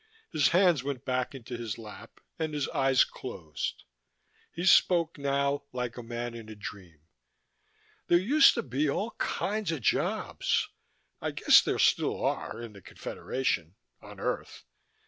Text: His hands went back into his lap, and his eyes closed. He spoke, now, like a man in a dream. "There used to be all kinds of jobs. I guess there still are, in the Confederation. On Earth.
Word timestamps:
His 0.31 0.47
hands 0.47 0.83
went 0.83 1.05
back 1.05 1.35
into 1.35 1.55
his 1.55 1.77
lap, 1.77 2.21
and 2.39 2.55
his 2.55 2.67
eyes 2.69 3.03
closed. 3.03 3.83
He 4.51 4.65
spoke, 4.65 5.19
now, 5.19 5.61
like 5.73 5.95
a 5.95 6.01
man 6.01 6.33
in 6.33 6.49
a 6.49 6.55
dream. 6.55 7.01
"There 8.07 8.17
used 8.17 8.55
to 8.55 8.63
be 8.63 8.89
all 8.89 9.11
kinds 9.19 9.71
of 9.71 9.81
jobs. 9.81 10.69
I 11.21 11.29
guess 11.29 11.61
there 11.61 11.77
still 11.77 12.25
are, 12.25 12.59
in 12.59 12.73
the 12.73 12.81
Confederation. 12.81 13.75
On 14.01 14.19
Earth. 14.19 14.63